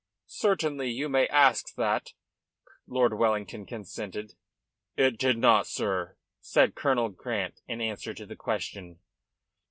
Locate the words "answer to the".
7.81-8.35